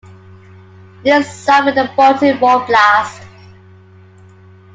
He 1.03 1.11
then 1.11 1.23
signed 1.23 1.67
with 1.67 1.75
the 1.75 1.87
Baltimore 1.95 2.65
Blast. 2.65 3.21